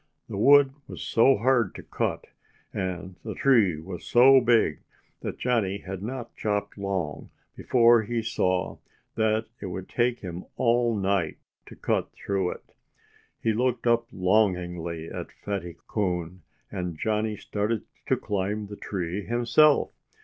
The 0.27 0.35
wood 0.35 0.71
was 0.87 1.03
so 1.03 1.37
hard 1.37 1.75
to 1.75 1.83
cut, 1.83 2.25
and 2.73 3.17
the 3.23 3.35
tree 3.35 3.77
was 3.79 4.03
so 4.03 4.41
big, 4.43 4.79
that 5.19 5.37
Johnnie 5.37 5.77
had 5.81 6.01
not 6.01 6.35
chopped 6.35 6.75
long 6.75 7.29
before 7.55 8.01
he 8.01 8.23
saw 8.23 8.79
that 9.13 9.45
it 9.61 9.67
would 9.67 9.87
take 9.87 10.21
him 10.21 10.45
all 10.57 10.95
night 10.95 11.37
to 11.67 11.75
cut 11.75 12.09
through 12.13 12.49
it. 12.49 12.73
He 13.43 13.53
looked 13.53 13.85
up 13.85 14.07
longingly 14.11 15.07
at 15.07 15.31
Fatty 15.31 15.77
Coon. 15.87 16.41
And 16.71 16.97
Johnnie 16.97 17.37
started 17.37 17.83
to 18.07 18.17
climb 18.17 18.65
the 18.65 18.77
tree 18.77 19.23
himself. 19.27 19.91